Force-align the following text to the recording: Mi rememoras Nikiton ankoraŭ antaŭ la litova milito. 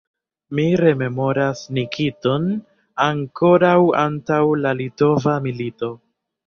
Mi 0.59 0.63
rememoras 0.81 1.61
Nikiton 1.79 2.49
ankoraŭ 3.07 3.79
antaŭ 4.09 4.43
la 4.65 4.75
litova 4.85 5.41
milito. 5.49 5.97